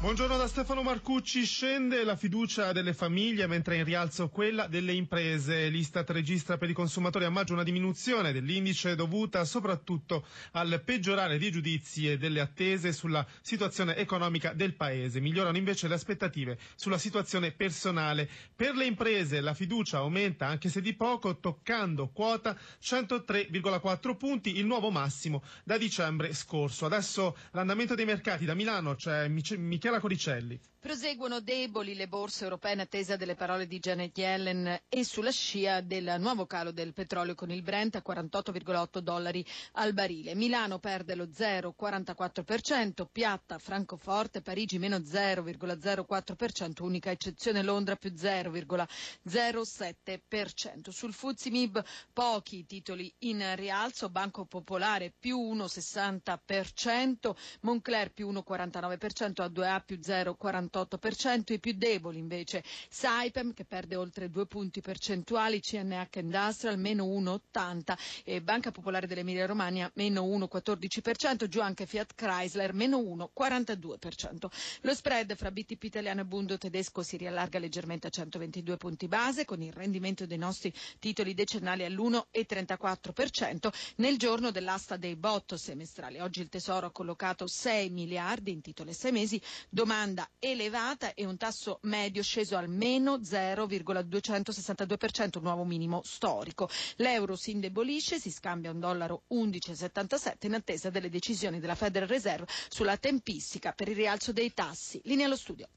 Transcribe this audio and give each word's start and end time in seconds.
Buongiorno 0.00 0.36
da 0.36 0.46
Stefano 0.46 0.84
Marcucci. 0.84 1.44
Scende 1.44 2.04
la 2.04 2.14
fiducia 2.14 2.70
delle 2.70 2.94
famiglie 2.94 3.48
mentre 3.48 3.78
in 3.78 3.82
rialzo 3.84 4.28
quella 4.28 4.68
delle 4.68 4.92
imprese. 4.92 5.66
L'Istat 5.66 6.08
registra 6.10 6.56
per 6.56 6.70
i 6.70 6.72
consumatori 6.72 7.24
a 7.24 7.30
maggio 7.30 7.54
una 7.54 7.64
diminuzione 7.64 8.30
dell'indice 8.32 8.94
dovuta 8.94 9.44
soprattutto 9.44 10.24
al 10.52 10.82
peggiorare 10.84 11.36
dei 11.36 11.50
giudizi 11.50 12.08
e 12.08 12.16
delle 12.16 12.38
attese 12.38 12.92
sulla 12.92 13.26
situazione 13.40 13.96
economica 13.96 14.52
del 14.52 14.74
Paese. 14.74 15.18
Migliorano 15.18 15.56
invece 15.56 15.88
le 15.88 15.94
aspettative 15.94 16.58
sulla 16.76 16.96
situazione 16.96 17.50
personale. 17.50 18.30
Per 18.54 18.76
le 18.76 18.84
imprese 18.84 19.40
la 19.40 19.52
fiducia 19.52 19.98
aumenta 19.98 20.46
anche 20.46 20.68
se 20.68 20.80
di 20.80 20.94
poco, 20.94 21.40
toccando 21.40 22.10
quota 22.10 22.56
103,4 22.80 24.16
punti, 24.16 24.58
il 24.58 24.64
nuovo 24.64 24.90
massimo 24.90 25.42
da 25.64 25.76
dicembre 25.76 26.32
scorso. 26.34 26.86
Adesso 26.86 27.36
l'andamento 27.50 27.96
dei 27.96 28.04
mercati 28.04 28.44
da 28.44 28.54
Milano 28.54 28.94
c'è 28.94 29.26
Michele 29.26 29.86
Michela 29.88 30.00
Coricelli. 30.00 30.60
Proseguono 30.80 31.40
deboli 31.40 31.96
le 31.96 32.06
borse 32.06 32.44
europee 32.44 32.72
in 32.74 32.78
attesa 32.80 33.16
delle 33.16 33.34
parole 33.34 33.66
di 33.66 33.80
Janet 33.80 34.16
Yellen 34.16 34.82
e 34.88 35.04
sulla 35.04 35.32
scia 35.32 35.80
del 35.80 36.14
nuovo 36.20 36.46
calo 36.46 36.70
del 36.70 36.92
petrolio 36.92 37.34
con 37.34 37.50
il 37.50 37.62
Brent 37.62 37.96
a 37.96 38.02
48,8 38.06 38.98
dollari 39.00 39.44
al 39.72 39.92
barile. 39.92 40.36
Milano 40.36 40.78
perde 40.78 41.16
lo 41.16 41.24
0,44%, 41.24 43.06
piatta 43.10 43.58
Francoforte, 43.58 44.40
Parigi 44.40 44.78
meno 44.78 44.98
0,04%, 44.98 46.80
unica 46.84 47.10
eccezione 47.10 47.62
Londra 47.62 47.96
più 47.96 48.12
0,07%. 48.12 50.90
Sul 50.90 51.12
Fuzzi 51.12 51.50
Mib 51.50 51.84
pochi 52.12 52.64
titoli 52.66 53.12
in 53.24 53.44
rialzo, 53.56 54.10
Banco 54.10 54.44
Popolare 54.44 55.12
più 55.18 55.38
1,60%, 55.54 57.34
Moncler 57.62 58.12
più 58.12 58.30
1,49%, 58.30 59.42
A2A 59.78 59.82
più 59.84 59.98
0,48%. 60.00 60.96
48%, 60.98 61.52
i 61.52 61.58
più 61.58 61.72
deboli 61.74 62.18
invece 62.18 62.62
Saipem 62.88 63.52
che 63.52 63.64
perde 63.64 63.96
oltre 63.96 64.30
due 64.30 64.46
punti 64.46 64.80
percentuali, 64.80 65.60
CNH 65.60 66.18
Industrial 66.18 66.78
meno 66.78 67.04
1,80 67.04 67.96
e 68.24 68.40
Banca 68.42 68.70
Popolare 68.70 69.06
dell'Emilia 69.06 69.46
Romagna 69.46 69.90
meno 69.94 70.22
1,14%, 70.24 71.46
giù 71.48 71.60
anche 71.60 71.86
Fiat 71.86 72.14
Chrysler 72.14 72.72
meno 72.72 72.98
1,42%. 72.98 74.46
Lo 74.82 74.94
spread 74.94 75.34
fra 75.36 75.50
BTP 75.50 75.82
italiano 75.84 76.20
e 76.20 76.24
Bundo 76.24 76.58
tedesco 76.58 77.02
si 77.02 77.16
riallarga 77.16 77.58
leggermente 77.58 78.06
a 78.06 78.10
122 78.10 78.76
punti 78.76 79.08
base 79.08 79.44
con 79.44 79.62
il 79.62 79.72
rendimento 79.72 80.26
dei 80.26 80.38
nostri 80.38 80.72
titoli 80.98 81.34
decennali 81.34 81.84
all'1,34% 81.84 83.68
nel 83.96 84.16
giorno 84.18 84.50
dell'asta 84.50 84.96
dei 84.96 85.16
bot 85.16 85.54
semestrali. 85.54 86.20
Oggi 86.20 86.40
il 86.40 86.48
Tesoro 86.48 86.86
ha 86.86 86.90
collocato 86.90 87.46
6 87.46 87.90
miliardi 87.90 88.50
in 88.52 88.60
titoli 88.60 88.90
a 88.90 88.94
6 88.94 89.12
mesi, 89.12 89.40
domanda 89.70 90.28
elevata 90.38 91.14
e 91.14 91.24
un 91.26 91.36
tasso 91.36 91.78
medio 91.82 92.22
sceso 92.22 92.56
al 92.56 92.68
meno 92.68 93.18
0,262%, 93.18 95.38
un 95.38 95.42
nuovo 95.42 95.64
minimo 95.64 96.00
storico. 96.04 96.68
L'euro 96.96 97.36
si 97.36 97.50
indebolisce, 97.52 98.18
si 98.18 98.30
scambia 98.30 98.70
un 98.70 98.80
dollaro 98.80 99.24
11,77 99.32 100.46
in 100.46 100.54
attesa 100.54 100.90
delle 100.90 101.10
decisioni 101.10 101.60
della 101.60 101.74
Federal 101.74 102.08
Reserve 102.08 102.46
sulla 102.68 102.96
tempistica 102.96 103.72
per 103.72 103.88
il 103.88 103.96
rialzo 103.96 104.32
dei 104.32 104.52
tassi. 104.54 105.00
Linea 105.04 105.26
allo 105.26 105.36
studio. 105.36 105.68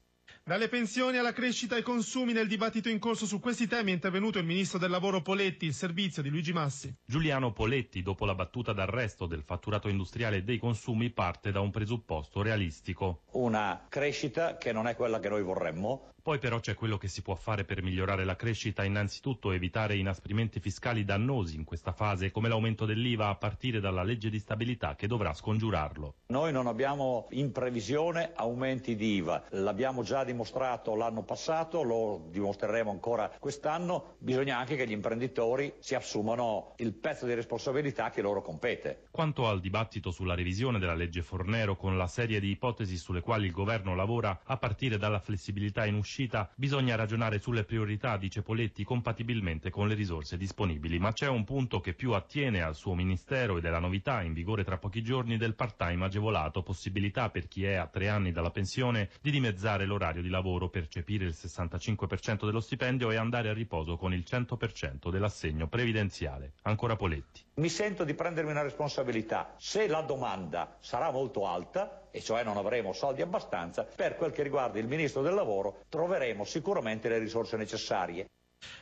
Dalle 0.44 0.68
pensioni 0.68 1.18
alla 1.18 1.32
crescita 1.32 1.76
ai 1.76 1.82
consumi 1.82 2.32
nel 2.32 2.48
dibattito 2.48 2.88
in 2.88 2.98
corso 2.98 3.26
su 3.26 3.38
questi 3.38 3.68
temi 3.68 3.92
è 3.92 3.94
intervenuto 3.94 4.40
il 4.40 4.44
ministro 4.44 4.76
del 4.76 4.90
lavoro 4.90 5.22
Poletti, 5.22 5.66
il 5.66 5.72
servizio 5.72 6.20
di 6.20 6.30
Luigi 6.30 6.52
Massi. 6.52 6.92
Giuliano 7.04 7.52
Poletti, 7.52 8.02
dopo 8.02 8.24
la 8.24 8.34
battuta 8.34 8.72
d'arresto 8.72 9.26
del 9.26 9.44
fatturato 9.44 9.88
industriale 9.88 10.38
e 10.38 10.42
dei 10.42 10.58
consumi, 10.58 11.10
parte 11.10 11.52
da 11.52 11.60
un 11.60 11.70
presupposto 11.70 12.42
realistico. 12.42 13.22
Una 13.34 13.86
crescita 13.88 14.56
che 14.56 14.72
non 14.72 14.88
è 14.88 14.96
quella 14.96 15.20
che 15.20 15.28
noi 15.28 15.44
vorremmo, 15.44 16.08
poi 16.22 16.38
però 16.38 16.60
c'è 16.60 16.74
quello 16.74 16.98
che 16.98 17.08
si 17.08 17.20
può 17.20 17.34
fare 17.34 17.64
per 17.64 17.82
migliorare 17.82 18.24
la 18.24 18.36
crescita, 18.36 18.84
innanzitutto 18.84 19.50
evitare 19.50 19.96
inasprimenti 19.96 20.60
fiscali 20.60 21.04
dannosi 21.04 21.56
in 21.56 21.64
questa 21.64 21.90
fase, 21.90 22.30
come 22.30 22.48
l'aumento 22.48 22.86
dell'IVA 22.86 23.28
a 23.28 23.34
partire 23.34 23.80
dalla 23.80 24.04
legge 24.04 24.30
di 24.30 24.38
stabilità 24.38 24.94
che 24.94 25.08
dovrà 25.08 25.34
scongiurarlo. 25.34 26.14
Noi 26.26 26.52
non 26.52 26.68
abbiamo 26.68 27.26
in 27.30 27.50
previsione 27.50 28.30
aumenti 28.36 28.94
di 28.94 29.16
IVA, 29.16 29.46
l'abbiamo 29.50 30.04
già 30.04 30.22
dimostrato 30.22 30.94
l'anno 30.94 31.24
passato, 31.24 31.82
lo 31.82 32.28
dimostreremo 32.30 32.90
ancora 32.90 33.28
quest'anno, 33.40 34.14
bisogna 34.18 34.58
anche 34.58 34.76
che 34.76 34.86
gli 34.86 34.92
imprenditori 34.92 35.74
si 35.80 35.96
assumano 35.96 36.74
il 36.76 36.92
pezzo 36.92 37.26
di 37.26 37.34
responsabilità 37.34 38.10
che 38.10 38.22
loro 38.22 38.42
compete. 38.42 39.08
Quanto 39.10 39.48
al 39.48 39.60
dibattito 39.60 40.12
sulla 40.12 40.36
revisione 40.36 40.78
della 40.78 40.94
legge 40.94 41.22
Fornero 41.22 41.74
con 41.74 41.96
la 41.96 42.06
serie 42.06 42.38
di 42.38 42.50
ipotesi 42.50 42.96
sulle 42.96 43.22
quali 43.22 43.46
il 43.46 43.52
governo 43.52 43.96
lavora 43.96 44.42
a 44.44 44.56
partire 44.56 44.98
dalla 44.98 45.18
flessibilità 45.18 45.84
in 45.84 45.96
uscita 45.96 46.10
uscita, 46.12 46.50
bisogna 46.54 46.94
ragionare 46.94 47.40
sulle 47.40 47.64
priorità, 47.64 48.18
dice 48.18 48.42
Poletti, 48.42 48.84
compatibilmente 48.84 49.70
con 49.70 49.88
le 49.88 49.94
risorse 49.94 50.36
disponibili. 50.36 50.98
Ma 50.98 51.12
c'è 51.12 51.26
un 51.26 51.44
punto 51.44 51.80
che 51.80 51.94
più 51.94 52.12
attiene 52.12 52.60
al 52.60 52.74
suo 52.74 52.94
ministero 52.94 53.56
ed 53.56 53.64
è 53.64 53.70
la 53.70 53.78
novità 53.78 54.20
in 54.20 54.34
vigore 54.34 54.62
tra 54.62 54.76
pochi 54.76 55.02
giorni 55.02 55.38
del 55.38 55.54
part-time 55.54 56.04
agevolato, 56.04 56.62
possibilità 56.62 57.30
per 57.30 57.48
chi 57.48 57.64
è 57.64 57.74
a 57.74 57.86
tre 57.86 58.10
anni 58.10 58.30
dalla 58.30 58.50
pensione 58.50 59.08
di 59.22 59.30
dimezzare 59.30 59.86
l'orario 59.86 60.20
di 60.20 60.28
lavoro, 60.28 60.68
percepire 60.68 61.24
il 61.24 61.34
65% 61.34 62.44
dello 62.44 62.60
stipendio 62.60 63.10
e 63.10 63.16
andare 63.16 63.48
a 63.48 63.54
riposo 63.54 63.96
con 63.96 64.12
il 64.12 64.24
100% 64.28 65.08
dell'assegno 65.10 65.66
previdenziale. 65.66 66.52
Ancora 66.62 66.94
Poletti. 66.94 67.40
Mi 67.54 67.68
sento 67.68 68.04
di 68.04 68.14
prendermi 68.14 68.50
una 68.50 68.62
responsabilità. 68.62 69.54
Se 69.56 69.86
la 69.86 70.02
domanda 70.02 70.76
sarà 70.80 71.10
molto 71.10 71.46
alta, 71.46 72.02
e 72.10 72.20
cioè 72.20 72.44
non 72.44 72.58
avremo 72.58 72.92
soldi 72.92 73.22
abbastanza, 73.22 73.84
per 73.84 74.16
quel 74.16 74.32
che 74.32 74.42
riguarda 74.42 74.78
il 74.78 74.86
Ministro 74.86 75.22
del 75.22 75.34
Lavoro 75.34 75.82
troveremo 76.02 76.44
sicuramente 76.44 77.08
le 77.08 77.18
risorse 77.18 77.56
necessarie. 77.56 78.28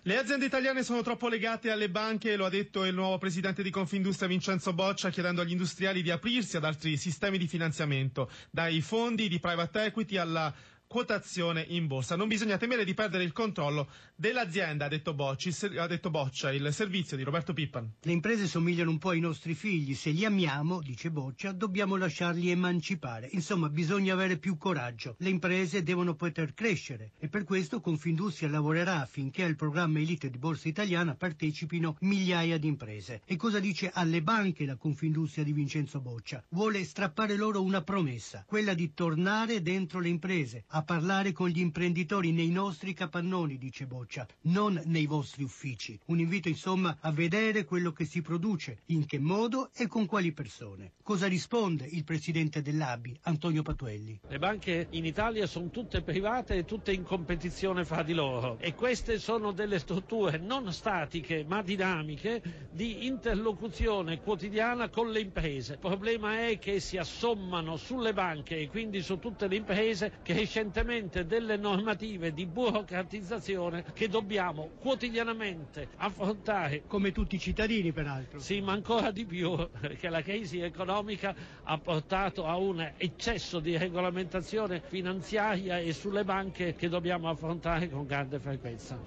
Le 0.03 0.17
aziende 0.19 0.47
italiane 0.47 0.83
sono 0.83 1.03
troppo 1.03 1.29
legate 1.29 1.71
alle 1.71 1.91
banche, 1.91 2.37
lo 2.37 2.47
ha 2.47 2.51
detto 2.51 2.85
il 2.85 2.95
nuovo 2.95 3.19
presidente 3.19 3.63
di 3.63 3.71
Confindustria 3.71 4.29
Vincenzo 4.29 4.73
Boccia, 4.73 5.11
chiedendo 5.11 5.41
agli 5.43 5.51
industriali 5.53 6.01
di 6.03 6.11
aprirsi 6.11 6.57
ad 6.57 6.65
altri 6.65 6.97
sistemi 6.97 7.37
di 7.39 7.47
finanziamento, 7.47 8.31
dai 8.51 8.81
fondi 8.81 9.29
di 9.29 9.39
private 9.39 9.85
equity 9.85 10.17
alla 10.17 10.53
quotazione 10.91 11.65
in 11.69 11.87
borsa. 11.87 12.17
Non 12.17 12.27
bisogna 12.27 12.59
temere 12.59 12.85
di 12.85 12.95
perdere 12.95 13.23
il 13.23 13.31
controllo 13.33 13.89
dell'azienda, 14.17 14.87
ha 14.87 14.89
detto, 14.89 15.15
Bocci, 15.15 15.55
ha 15.77 15.87
detto 15.87 16.11
Boccia, 16.11 16.51
il 16.51 16.69
servizio 16.73 17.17
di 17.17 17.23
Roberto 17.23 17.53
Pippan. 17.53 17.93
Le 18.01 18.11
imprese 18.11 18.49
somigliano 18.49 18.91
un 18.91 18.99
po' 18.99 19.11
ai 19.11 19.21
nostri 19.21 19.55
figli, 19.55 19.95
se 19.95 20.11
li 20.11 20.25
amiamo, 20.25 20.81
dice 20.81 21.13
Boccia, 21.13 21.53
dobbiamo 21.53 21.95
lasciarli 21.95 22.51
emancipare. 22.51 23.29
Insomma, 23.31 23.69
bisogna 23.69 24.15
avere 24.15 24.37
più 24.37 24.57
coraggio. 24.57 25.15
Le 25.19 25.29
imprese 25.29 25.85
devono 25.85 26.17
poter 26.17 26.55
crescere 26.55 27.13
e 27.21 27.29
per 27.29 27.45
questo 27.45 27.81
Confindustria 27.81 28.49
lavorerà 28.49 29.01
affinché 29.01 29.45
al 29.45 29.55
programma 29.55 30.01
Elite 30.01 30.29
di 30.29 30.39
Borsa 30.39 30.67
Italiana 30.67 31.15
partecipino 31.15 31.99
migliaia 32.01 32.59
di 32.59 32.67
imprese. 32.67 33.23
E 33.27 33.37
cosa 33.37 33.61
dice 33.61 33.93
alle 33.95 34.23
banche 34.23 34.67
la 34.67 34.75
Confindustria 34.75 35.45
di 35.45 35.53
Vincenzo 35.53 36.01
Boccia? 36.01 36.43
Vuole 36.49 36.83
strappare 36.83 37.37
loro 37.37 37.63
una 37.63 37.83
promessa, 37.83 38.43
quella 38.45 38.75
di 38.75 38.93
tornare 38.93 39.63
dentro 39.63 40.01
le 40.01 40.09
imprese, 40.09 40.65
a 40.67 40.79
parlare 40.83 41.33
con 41.33 41.49
gli 41.49 41.61
imprenditori 41.61 42.33
nei 42.33 42.51
nostri 42.51 42.95
capannoni, 42.95 43.59
dice 43.59 43.87
Boccia, 43.87 44.27
non 44.43 44.81
nei 44.87 45.07
vostri 45.07 45.43
uffici. 45.43 45.99
Un 46.07 46.21
invito 46.21 46.49
insomma 46.49 46.97
a 47.01 47.11
vedere 47.11 47.65
quello 47.65 47.93
che 47.93 48.05
si 48.05 48.23
produce, 48.23 48.83
in 48.87 49.05
che 49.07 49.19
modo 49.19 49.71
e 49.75 49.87
con 49.87 50.07
quali 50.07 50.33
persone. 50.33 50.93
Cosa 51.03 51.27
risponde 51.27 51.87
il 51.87 52.05
presidente 52.05 52.63
dell'ABI, 52.63 53.19
Antonio 53.23 53.63
Patuelli? 53.63 54.21
Le 54.29 54.39
banche 54.39 54.87
in 54.91 55.05
Italia 55.05 55.47
sono 55.47 55.71
tutte 55.71 56.03
private 56.03 56.55
e 56.55 56.65
tutte 56.65 56.93
in 56.93 57.03
competizione 57.03 57.85
fra 57.85 58.03
di 58.03 58.15
loro 58.15 58.57
e 58.59 58.75
queste 58.75 59.19
sono 59.19 59.51
delle 59.51 59.81
strutture 59.81 60.39
non 60.39 60.73
statiche 60.73 61.45
ma 61.47 61.63
dinamiche 61.63 62.69
di 62.71 63.07
interlocuzione 63.07 64.21
quotidiana 64.21 64.89
con 64.89 65.11
le 65.11 65.21
imprese. 65.21 65.73
Il 65.73 65.79
problema 65.79 66.47
è 66.47 66.59
che 66.59 66.79
si 66.79 66.97
assommano 66.97 67.77
sulle 67.77 68.13
banche 68.13 68.59
e 68.59 68.69
quindi 68.69 69.03
su 69.03 69.19
tutte 69.19 69.49
le 69.49 69.57
imprese 69.57 70.19
crescenti 70.23 70.70
evidentemente 70.71 71.27
delle 71.27 71.57
normative 71.57 72.33
di 72.33 72.47
burocratizzazione 72.47 73.85
che 73.93 74.09
dobbiamo 74.09 74.71
quotidianamente 74.79 75.89
affrontare. 75.97 76.83
Come 76.87 77.11
tutti 77.13 77.35
i 77.35 77.39
cittadini 77.41 77.93
peraltro. 77.93 78.39
Sì, 78.39 78.61
ma 78.61 78.73
ancora 78.73 79.11
di 79.11 79.25
più 79.25 79.69
perché 79.81 80.09
la 80.09 80.23
crisi 80.23 80.61
economica 80.61 81.35
ha 81.65 81.79
portato 81.79 82.47
a 82.47 82.57
un 82.57 82.93
eccesso 82.97 83.59
di 83.59 83.77
regolamentazione 83.77 84.83
finanziaria 84.87 85.79
e 85.79 85.93
sulle 85.93 86.25
banche 86.25 86.75
che 86.75 86.89
dobbiamo 86.89 87.29
affrontare 87.29 87.91
con 87.91 88.07
grande 88.07 88.39
frequenza. 88.39 88.99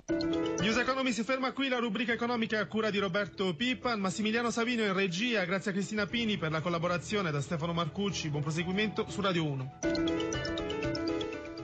News 0.60 0.78
Economy 0.78 1.12
si 1.12 1.24
ferma 1.24 1.52
qui, 1.54 1.70
la 1.70 1.80
rubrica 1.80 2.12
economica 2.12 2.60
a 2.60 2.66
cura 2.68 2.90
di 2.90 3.00
Roberto 3.00 3.56
Pippan, 3.56 4.00
Massimiliano 4.00 4.52
Savino 4.52 4.84
in 4.84 4.94
regia, 4.94 5.44
grazie 5.46 5.72
a 5.72 5.74
Cristina 5.74 6.06
Pini 6.06 6.38
per 6.38 6.52
la 6.52 6.62
collaborazione 6.62 7.32
da 7.32 7.42
Stefano 7.42 7.74
Marcucci, 7.74 8.30
buon 8.30 8.44
proseguimento 8.44 9.10
su 9.10 9.22
Radio 9.22 9.46
1. 9.46 10.33